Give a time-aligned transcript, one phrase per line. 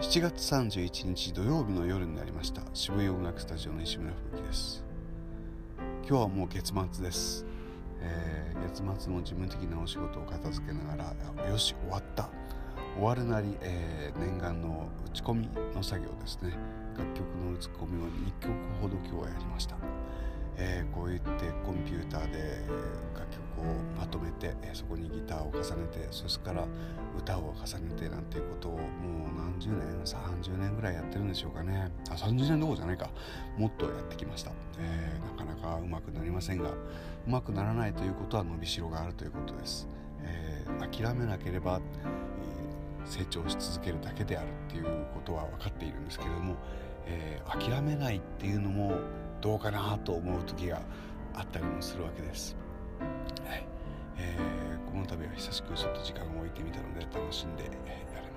[0.00, 2.62] 7月31日土曜日の夜になりました。
[2.72, 4.82] 渋谷音楽スタジオの石村吹雪です。
[6.08, 7.44] 今日はもう月末です、
[8.00, 12.30] えー月末の事務的なお仕事を片付けながらよし終わった。
[12.96, 16.56] 終わるなり、えー念願の打ち込みの作業ですね。
[16.96, 19.76] 楽曲の打ち込みを2曲ほど今日はやりました、
[20.56, 21.28] えーこう言って
[21.62, 22.64] コンピューターで
[23.14, 26.66] 楽曲をまとめて、えそこにギターを重ねてそれから
[27.18, 29.19] 歌を重ねてなんていうことをもう
[29.60, 33.10] 何十年30年ぐらいやってるんでしょうかねあ30年どころじゃないか
[33.58, 36.74] もっとやってきました、えーなかなかうまくなりませんがう
[37.26, 39.86] まくならないということは伸びしろがあるということです、
[40.22, 42.10] えー諦めなければ、えー
[43.06, 46.56] 成長し続けるだけであるっていうことは分かっているんですけれども、
[47.06, 48.94] えー諦めないっていうのも
[49.40, 50.80] どうかなと思う時が
[51.34, 52.56] あったりもするわけです。
[53.46, 53.66] はい
[54.18, 58.29] えーこの度は久しくちょっと時間を置いてみたので楽しんでやれ。